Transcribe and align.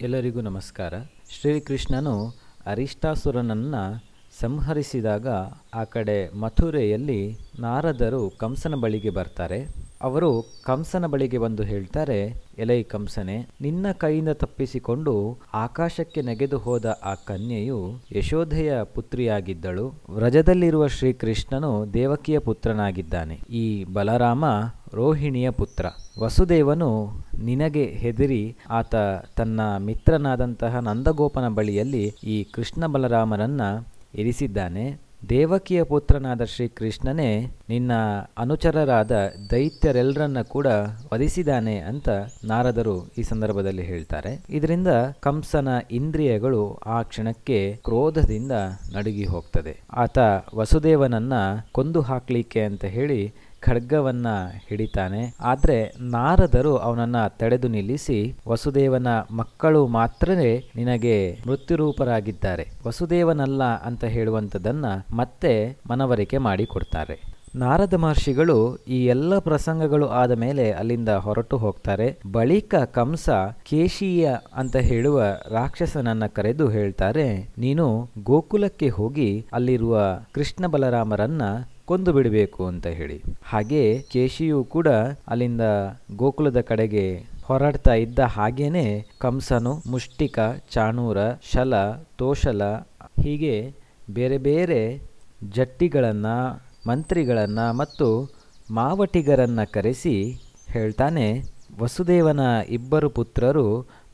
ಎಲ್ಲರಿಗೂ 0.00 0.40
ನಮಸ್ಕಾರ. 0.40 0.94
ಶ್ರೀಕೃಷ್ಣನು 1.40 2.34
ಅರಿಷ್ಟಾಸುರನನ್ನು 2.66 4.04
ಸಂಹರಿಸಿದಾಗ 4.40 5.28
ಆ 5.74 5.84
ಕಡೆ 5.84 6.34
ಮಥುರೆಯಲ್ಲಿ 6.34 7.36
ನಾರದರು 7.58 8.32
ಕಂಸನ 8.38 8.74
ಬಳಿಗೆ 8.74 9.10
ಬರ್ತಾರೆ. 9.10 9.79
ಅವರು 10.02 10.44
ಕಂಸನ 10.64 11.06
ಬಳಿಗೆ 11.06 11.38
ಬಂದು 11.38 11.62
ಹೇಳ್ತಾರೆ, 11.62 12.44
ಎಲೈ 12.58 12.82
ಕಂಸನೆ, 12.82 13.46
ನಿನ್ನ 13.60 13.86
ಕೈಯಿಂದ 13.92 14.28
ತಪ್ಪಿಸಿಕೊಂಡು 14.28 15.38
ಆಕಾಶಕ್ಕೆ 15.54 16.22
ನೆಗೆದು 16.22 16.58
ಹೋದ 16.58 16.98
ಆ 17.04 17.14
ಕನ್ಯೆಯು 17.14 17.94
ಯಶೋಧೆಯ 18.16 18.82
ಪುತ್ರಿಯಾಗಿದ್ದಳು. 18.94 19.92
ವ್ರಜದಲ್ಲಿರುವ 20.10 20.86
ಶ್ರೀಕೃಷ್ಣನು 20.86 21.94
ದೇವಕಿಯ 21.94 22.38
ಪುತ್ರನಾಗಿದ್ದಾನೆ. 22.38 23.34
ಈ 23.50 23.84
ಬಲರಾಮ 23.84 24.44
ರೋಹಿಣಿಯ 24.94 25.50
ಪುತ್ರ. 25.50 25.86
ವಸುದೇವನು 26.20 27.08
ನಿನಗೆ 27.42 27.84
ಹೆದರಿ 27.84 28.56
ಆತ 28.70 28.94
ತನ್ನ 29.36 29.76
ಮಿತ್ರನಾದಂತಹ 29.76 30.76
ನಂದಗೋಪನ 30.78 31.48
ಬಳಿಯಲ್ಲಿ 31.48 32.12
ಈ 32.24 32.44
ಕೃಷ್ಣ 32.44 32.86
ಬಲರಾಮನನ್ನ 32.86 33.60
ಇರಿಸಿದ್ದಾನೆ. 34.14 35.09
ದೇವಕಿಯ 35.28 35.82
ಪುತ್ರನಾದ 35.82 36.44
ಶ್ರೀಕೃಷ್ಣನೇ, 36.44 37.46
ನಿನ್ನ 37.68 37.92
ಅನುಚರರಾದ 38.38 39.12
ದೈತ್ಯರೆಲ್ಲರನ್ನ 39.50 40.42
ಕೂಡ 40.42 40.66
ವಧಿಸಿದಾನೆ 41.14 41.78
ಅಂತ 41.78 42.08
ನಾರದರು 42.44 43.08
ಈ 43.18 43.22
ಸಂದರ್ಭದಲ್ಲಿ 43.22 43.82
ಹೇಳ್ತಾರೆ. 43.82 44.44
ಇದರಿಂದ 44.50 44.88
ಕಂಸನ 45.20 45.68
ಇಂದ್ರಿಯಗಳು 45.90 46.74
ಆ 46.74 47.02
ಕ್ಷಣಕ್ಕೆ 47.02 47.76
ಕ್ರೋಧದಿಂದ 47.84 48.52
ನಡುಗಿ 48.92 49.24
ಹೋಗ್ತದೆ. 49.24 49.80
ಆತ 49.92 50.18
ವಸುದೇವನನ್ನ 50.54 51.32
ಕೊಂದು 51.72 52.00
ಹಾಕ್ಲಿಕ್ಕೆ 52.00 52.60
ಅಂತ 52.60 52.84
ಹೇಳಿ 52.84 53.32
ಖಡ್ಗವನ್ನ 53.62 54.26
ಹಿಡಿತಾನೆ. 54.68 55.34
ಆದ್ರೆ 55.40 55.78
ನಾರದರು 56.00 56.76
ಅವನನ್ನ 56.76 57.26
ತಡೆದು 57.26 57.68
ನಿಲ್ಲಿಸಿ 57.68 58.18
ವಸುದೇವನ 58.48 59.06
ಮಕ್ಕಳು 59.30 59.86
ಮಾತ್ರವೇ 59.86 60.52
ನಿನಗೆ 60.76 61.16
ಮೃತ್ಯುರೂಪರಾಗಿದ್ದಾರೆ. 61.46 62.66
ವಸುದೇವನಲ್ಲ 62.86 63.62
ಅಂತ 63.62 64.04
ಹೇಳುವಂಥದ್ದನ್ನ 64.04 64.86
ಮತ್ತೆ 65.16 65.78
ಮನವರಿಕೆ 65.90 66.38
ಮಾಡಿಕೊಡ್ತಾರೆ 66.38 67.30
ನಾರದ 67.54 67.94
ಮಹರ್ಷಿಗಳು 67.94 68.76
ಈ 68.88 69.06
ಎಲ್ಲ 69.06 69.38
ಪ್ರಸಂಗಗಳು 69.38 70.06
ಆದ 70.08 70.30
ಮೇಲೆ 70.30 70.70
ಅಲ್ಲಿಂದ 70.72 71.08
ಹೊರಟು 71.08 71.56
ಹೋಗ್ತಾರೆ. 71.56 72.06
ಬಳಿಕ 72.32 72.74
ಕಂಸ, 72.74 73.30
ಕೇಶೀಯ 73.70 74.34
ಅಂತ 74.54 74.76
ಹೇಳುವ 74.76 75.22
ರಾಕ್ಷಸನನ್ನ 75.50 76.26
ಕರೆದು 76.26 76.68
ಹೇಳ್ತಾರೆ, 76.68 77.26
ನೀನು 77.58 78.08
ಗೋಕುಲಕ್ಕೆ 78.22 78.88
ಹೋಗಿ 78.88 79.46
ಅಲ್ಲಿರುವ 79.52 79.98
ಕೃಷ್ಣ 80.32 80.66
ಬಲರಾಮರನ್ನ 80.66 81.42
ಕೊಂದು 81.90 82.12
ಬಿಡಬೇಕು 82.12 82.66
ಅಂತ 82.66 82.86
ಹೇಳಿ. 82.86 83.22
ಹಾಗೆ 83.42 84.02
ಕೇಶಿಯು 84.12 84.64
ಕೂಡ 84.64 84.88
ಅಲ್ಲಿಂದ 85.28 85.64
ಗೋಕುಲದ 86.16 86.60
ಕಡೆಗೆ 86.60 87.04
ಹೊರಡ್ತಾ 87.44 87.94
ಇದ್ದ 87.94 88.18
ಹಾಗೇನೆ 88.18 88.84
ಕಂಸನು, 89.18 89.82
ಮುಷ್ಟಿಕ, 89.90 90.38
ಚಾಣೂರ, 90.70 91.18
ಶಲ 91.52 91.74
ತೋಷಲ 92.18 92.62
ಹೀಗೆ 93.22 93.74
ಬೇರೆ 94.14 94.38
ಬೇರೆ 94.38 95.00
ಜಟ್ಟಿಗಳನ್ನು, 95.52 96.36
ಮಂತ್ರಿಗಳನ್ನು 96.88 97.76
ಮತ್ತು 97.76 98.08
ಮಾವಟಿಗರನ್ನು 98.70 99.72
ಕರೆಸಿ 99.72 100.14
ಹೇಳ್ತಾನೆ, 100.72 101.26
ವಸುದೇವನ 101.80 102.40
ಇಬ್ಬರು 102.68 103.10
ಪುತ್ರರು 103.10 103.66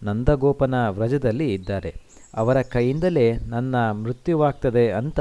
ನಂದಗೋಪನ 0.03 0.89
ವ್ರಜದಲ್ಲಿ 0.89 1.55
ಇದ್ದಾರೆ. 1.55 1.93
ಅವರ 2.35 2.63
ಕೈಯಿಂದಲೇ 2.63 3.33
ನನ್ನ 3.33 3.91
ಮೃತ್ಯುವಾಗ್ತದೆ 3.91 4.91
ಅಂತ 4.91 5.21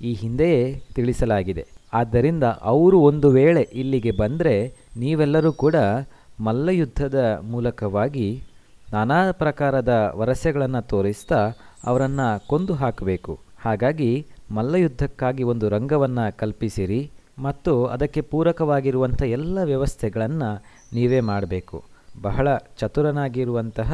ಈ 0.00 0.12
ಹಿಂದೆಯೇ 0.12 0.82
ತಿಳಿಸಲಾಗಿದೆ. 0.94 1.64
ಆದ್ದರಿಂದ 1.92 2.44
ಅವರು 2.72 2.98
ಒಂದು 3.00 3.30
ವೇಳೆ 3.30 3.62
ಇಲ್ಲಿಗೆ 3.72 4.10
ಬಂದರೆ 4.10 4.54
ನೀವೆಲ್ಲರೂ 4.96 5.52
ಕೂಡ 5.52 5.76
ಮಲ್ಲಯುದ್ಧದ 6.40 7.20
ಮೂಲಕವಾಗಿ 7.50 8.28
ನಾನಾ 8.92 9.18
ಪ್ರಕಾರದ 9.32 9.92
ವರಸೆಗಳನ್ನು 10.16 10.82
ತೋರಿಸ್ತಾ 10.82 11.40
ಅವರನ್ನು 11.84 12.48
ಕೊಂದು 12.48 12.74
ಹಾಕಬೇಕು. 12.74 13.32
ಹಾಗಾಗಿ 13.58 14.26
ಮಲ್ಲಯುದ್ಧಕ್ಕಾಗಿ 14.50 15.42
ಒಂದು 15.42 15.68
ರಂಗವನ್ನು 15.68 16.36
ಕಲ್ಪಿಸಿರಿ 16.36 17.10
ಮತ್ತು 17.38 17.72
ಅದಕ್ಕೆ 17.84 18.20
ಪೂರಕವಾಗಿರುವಂಥ 18.20 19.22
ಎಲ್ಲ 19.22 19.58
ವ್ಯವಸ್ಥೆಗಳನ್ನು 19.64 20.50
ನೀವೇ 20.92 21.20
ಮಾಡಬೇಕು. 21.20 21.78
ಬಹಳ 22.22 22.48
ಚತುರನಾಗಿರುವಂತಹ 22.78 23.90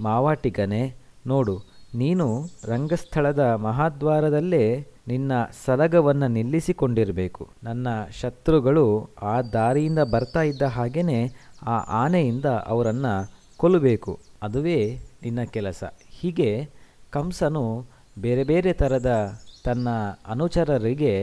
ಮಾವಾಟಿಗನೇ, 0.00 0.82
ನೋಡು, 1.26 1.54
ನೀನು 1.94 2.26
ರಂಗಸ್ಥಳದ 2.64 3.44
ಮಹಾದ್ವಾರದಲ್ಲೇ 3.66 4.64
ನಿನ್ನ 5.08 5.32
ಸಲಗವನ್ನು 5.64 6.28
ನಿಲ್ಲಿಸಿಕೊಂಡಿರಬೇಕು. 6.28 7.48
ನನ್ನ 7.64 7.88
ಶತ್ರುಗಳು 8.20 9.10
ಆ 9.22 9.40
ದಾರಿಯಿಂದ 9.42 9.98
ಬರ್ತಾ 9.98 10.42
ಇದ್ದ 10.42 10.62
ಹಾಗೇ 10.62 11.34
ಆ 11.66 11.76
ಆನೆಯಿಂದ 11.78 12.44
ಅವರನ್ನು 12.44 13.30
ಕೊಲ್ಲಬೇಕು. 13.56 14.18
ಅದುವೇ 14.42 14.98
ನಿನ್ನ 15.22 15.42
ಕೆಲಸ. 15.42 15.84
ಹೀಗೆ 16.08 16.70
ಕಂಸನು 17.10 17.86
ಬೇರೆ 18.20 18.44
ಬೇರೆ 18.44 18.72
ಥರದ 18.72 19.40
ತನ್ನ 19.64 19.88
ಅನುಚರರಿಗೆ 20.26 21.14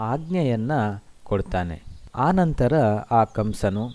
ಆಜ್ಞೆಯನ್ನು 0.00 1.04
ಕೊಡ್ತಾನೆ. 1.24 1.82
ಆ 2.14 2.30
ನಂತರ 2.30 2.74
ಆ 3.10 3.24
ಕಂಸನು 3.24 3.88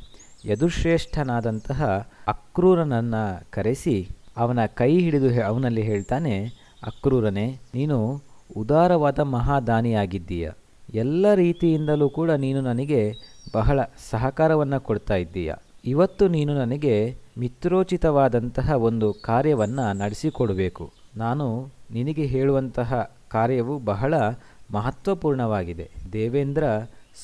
ಯದುಶ್ರೇಷ್ಠನಾದಂತಹ 0.45 2.07
ಅಕ್ರೂರನನ್ನು 2.27 3.51
ಕರೆಸಿ 3.51 4.09
ಅವನ 4.37 4.65
ಕೈ 4.65 4.99
ಹಿಡಿದು 4.99 5.45
ಅವನಲ್ಲಿ 5.45 5.81
ಹೇಳ್ತಾನೆ, 5.81 6.45
ಅಕ್ರೂರನೇ, 6.83 7.59
ನೀನು 7.73 8.21
ಉದಾರವಾದ 8.57 9.19
ಮಹಾದಾನಿಯಾಗಿದ್ದೀಯ. 9.19 10.51
ಎಲ್ಲ 10.93 11.33
ರೀತಿಯಿಂದಲೂ 11.33 12.09
ಕೂಡ 12.09 12.31
ನೀನು 12.31 12.61
ನನಗೆ 12.61 13.13
ಬಹಳ 13.53 13.79
ಸಹಕಾರವನ್ನು 14.09 14.81
ಕೊಡ್ತಾ 14.81 15.15
ಇದ್ದೀಯ. 15.15 15.53
ಇವತ್ತು 15.85 16.27
ನೀನು 16.27 16.53
ನನಗೆ 16.53 17.17
ಮಿತ್ರೋಚಿತವಾದಂತಹ 17.37 18.71
ಒಂದು 18.71 19.13
ಕಾರ್ಯವನ್ನು 19.13 19.97
ನಡೆಸಿಕೊಡಬೇಕು. 19.97 20.91
ನಾನು 21.17 21.71
ನಿನಗೆ 21.91 22.25
ಹೇಳುವಂತಹ 22.25 23.11
ಕಾರ್ಯವು 23.29 23.79
ಬಹಳ 23.79 24.13
ಮಹತ್ವಪೂರ್ಣವಾಗಿದೆ. 24.73 25.91
ದೇವೇಂದ್ರ 26.13 26.63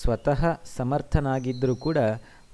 ಸ್ವತಃ 0.02 0.46
ಸಮರ್ಥನಾಗಿದ್ದರೂ 0.78 1.76
ಕೂಡ 1.76 1.98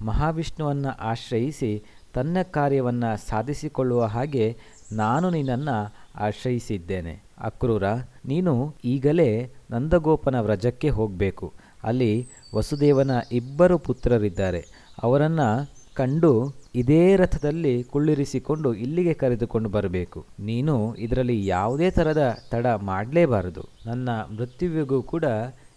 ಮಹಾವಿಷ್ಣುವನ್ನು 0.05 0.97
ಆಶ್ರಯಿಸಿ 0.99 1.83
ತನ್ನ 2.13 2.37
ಕಾರ್ಯವನ್ನು 2.51 3.29
ಸಾಧಿಸಿಕೊಳ್ಳುವ 3.29 4.03
ಹಾಗೆ 4.03 4.57
ನಾನು 4.91 5.29
ನಿನ್ನನ್ನು 5.29 5.95
ಆಶ್ರಯಿಸಿದ್ದೇನೆ. 6.15 7.30
ಅಕ್ರೂರ, 7.41 7.83
ನೀನು 8.25 8.75
ಈಗಲೇ 8.85 9.51
ನಂದಗೋಪನ 9.71 10.39
ವ್ರಜಕ್ಕೆ 10.39 10.89
ಹೋಗಬೇಕು. 10.89 11.53
ಅಲ್ಲಿ 11.83 12.27
ವಸುದೇವನ 12.55 13.11
ಇಬ್ಬರು 13.31 13.77
ಪುತ್ರರಿದ್ದಾರೆ. 13.77 14.61
ಅವರನ್ನು 15.03 15.69
ಕಂಡು 15.95 16.53
ಇದೇ 16.75 17.15
ರಥದಲ್ಲಿ 17.15 17.83
ಕುಳ್ಳಿರಿಸಿಕೊಂಡು 17.83 18.73
ಇಲ್ಲಿಗೆ 18.73 19.13
ಕರೆದುಕೊಂಡು 19.13 19.69
ಬರಬೇಕು. 19.69 20.25
ನೀನು 20.39 20.95
ಇದರಲ್ಲಿ 20.95 21.45
ಯಾವುದೇ 21.45 21.91
ಥರದ 21.91 22.37
ತಡ 22.51 22.65
ಮಾಡಲೇಬಾರದು. 22.67 23.61
ನನ್ನ 23.85 24.09
ಮೃತ್ಯುವಿಗೂ 24.09 25.01
ಕೂಡ 25.01 25.25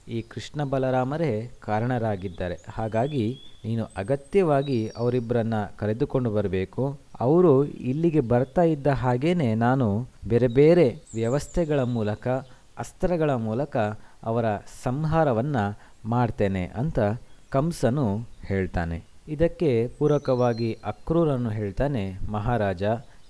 ಈ 0.08 0.22
ಕೃಷ್ಣ 0.22 0.64
ಬಲರಾಮರೇ 0.64 1.50
ಕಾರಣರಾಗಿದ್ದಾರೆ. 1.60 2.56
ಹಾಗಾಗಿ 2.72 3.38
ನೀನು 3.64 3.84
ಅಗತ್ಯವಾಗಿ 3.96 4.88
ಅವರಿಬ್ಬರನ್ನ 4.88 5.54
ಕರೆದುಕೊಂಡು 5.76 6.30
ಬರಬೇಕು. 6.30 6.98
ಅವರು 7.20 7.64
ಇಲ್ಲಿಗೆ 7.64 8.20
ಬರ್ತಾ 8.20 8.62
ಇದ್ದ 8.62 8.86
ಹಾಗೇನೆ 8.86 9.54
ನಾನು 9.54 10.08
ಬೇರೆ 10.28 10.48
ಬೇರೆ 10.48 10.96
ವ್ಯವಸ್ಥೆಗಳ 11.14 11.80
ಮೂಲಕ, 11.82 12.28
ಅಸ್ತ್ರಗಳ 12.78 13.30
ಮೂಲಕ 13.30 13.76
ಅವರ 14.22 14.44
ಸಂಹಾರವನ್ನು 14.82 15.78
ಮಾಡ್ತೇನೆ 16.08 16.66
ಅಂತ 16.66 16.98
ಕಂಸನು 17.50 18.28
ಹೇಳ್ತಾನೆ. 18.46 19.02
ಇದಕ್ಕೆ 19.28 19.88
ಪೂರಕವಾಗಿ 19.98 20.78
ಅಕ್ರೂರನು 20.84 21.50
ಹೇಳ್ತಾನೆ, 21.50 22.18
ಮಹಾರಾಜ, 22.30 22.82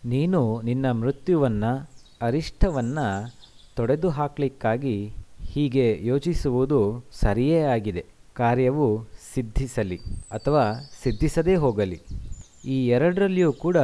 ನೀನು 0.05 0.63
ನಿನ್ನ 0.63 0.91
ಮೃತ್ಯುವನ್ನು, 0.91 1.91
ಅರಿಷ್ಟವನ್ನು 2.23 3.35
ತೊಡೆದು 3.77 4.09
ಹಾಕಲಿಕ್ಕಾಗಿ 4.09 5.13
ಹೀಗೆ 5.55 6.01
ಯೋಚಿಸುವುದು 6.03 7.05
ಸರಿಯೇ 7.13 7.61
ಆಗಿದೆ. 7.63 8.05
ಕಾರ್ಯವು 8.35 9.07
ಸಿದ್ಧಿಸಲಿ 9.35 10.01
ಅಥವಾ 10.31 10.73
ಸಿದ್ಧಿಸದೇ 11.03 11.55
ಹೋಗಲಿ. 11.55 12.01
ಈ 12.65 12.89
ಎರಡರಲ್ಲಿಯೂ 12.89 13.53
ಕೂಡ 13.53 13.77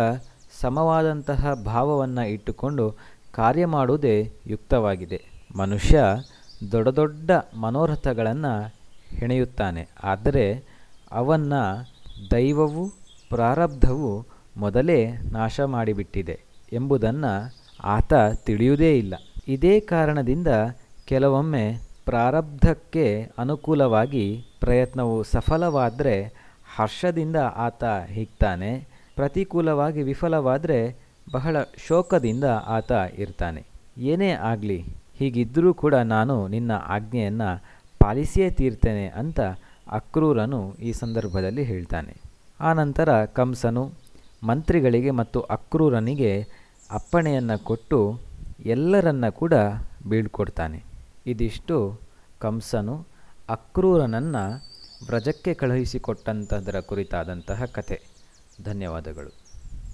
ಸಮವಾದಂತಹ 0.61 1.55
ಭಾವವನ್ನು 1.55 2.29
ಇಟ್ಟುಕೊಂಡು 2.29 2.97
ಕಾರ್ಯ 3.33 3.67
ಮಾಡುವುದೇ 3.67 4.33
ಯುಕ್ತವಾಗಿದೆ. 4.47 5.21
ಮನುಷ್ಯ 5.57 6.03
ದೊಡ್ಡ 6.73 6.89
ದೊಡ್ಡ 6.89 7.31
ಮನೋರಥಗಳನ್ನು 7.61 8.75
ಹೆಣೆಯುತ್ತಾನೆ. 9.09 9.89
ಆದರೆ 10.05 10.65
ಅವನ್ನ 11.13 11.53
ದೈವವು 12.31 12.89
ಪ್ರಾರಬ್ಧವು 13.29 14.27
ಮೊದಲೇ 14.57 15.11
ನಾಶ 15.11 15.61
ಮಾಡಿಬಿಟ್ಟಿದೆ 15.61 16.41
ಎಂಬುದನ್ನು 16.73 17.55
ಆತ 17.85 18.15
ತಿಳಿಯುವುದೇ 18.45 18.99
ಇಲ್ಲ. 18.99 19.15
ಇದೇ 19.49 19.81
ಕಾರಣದಿಂದ 19.81 20.49
ಕೆಲವೊಮ್ಮೆ 21.11 21.65
ಪ್ರಾರಬ್ಧಕ್ಕೆ 22.09 23.05
ಅನುಕೂಲವಾಗಿ 23.39 24.25
ಪ್ರಯತ್ನವು 24.61 25.17
ಸಫಲವಾದರೆ 25.33 26.15
ಹರ್ಷದಿಂದ 26.77 27.39
ಆತ 27.67 27.85
ಹಿಗ್ತಾನೆ, 28.17 28.71
ಪ್ರತಿಕೂಲವಾಗಿ 29.17 30.03
ವಿಫಲವಾದರೆ 30.03 30.79
ಬಹಳ 31.33 31.57
ಶೋಕದಿಂದ 31.87 32.45
ಆತ 32.77 32.93
ಇರ್ತಾನೆ. 33.23 33.63
ಏನೇ 34.13 34.31
ಆಗಲಿ 34.51 34.79
ಹೀಗಿದ್ದರೂ 35.19 35.71
ಕೂಡ 35.83 35.95
ನಾನು 36.15 36.37
ನಿನ್ನ 36.49 36.73
ಆಜ್ಞೆಯನ್ನು 36.97 37.49
ಪಾಲಿಸಿಯೇ 38.01 38.49
ತೀರ್ತೇನೆ 38.59 39.07
ಅಂತ 39.23 39.41
ಅಕ್ರೂರನು 39.99 40.61
ಈ 40.89 40.93
ಸಂದರ್ಭದಲ್ಲಿ 41.03 41.65
ಹೇಳ್ತಾನೆ. 41.73 42.15
ಆನಂತರ 42.61 43.11
ಕಂಸನು 43.39 43.83
ಮಂತ್ರಿಗಳಿಗೆ 44.49 45.11
ಮತ್ತು 45.21 45.41
ಅಕ್ರೂರನಿಗೆ 45.57 46.33
ಅಪ್ಪಣೆಯನ್ನು 46.91 47.59
ಕೊಟ್ಟು 47.71 47.99
ಎಲ್ಲರನ್ನ 48.75 49.29
ಕೂಡ 49.41 49.55
ಬೀಳ್ಕೊಡ್ತಾನೆ. 50.09 50.79
ಇದಿಷ್ಟು 51.27 52.01
ಕಂಸನು 52.39 53.07
ಅಕ್ರೂರನನ್ನು 53.49 54.71
ವ್ರಜಕ್ಕೆ 55.07 55.55
ಕಳುಹಿಸಿಕೊಟ್ಟಂತಹದರ 55.55 56.81
ಕುರಿತಾದಂತಹ 56.81 57.65
ಕಥೆ. 57.65 58.03
ಧನ್ಯವಾದಗಳು. 58.65 59.50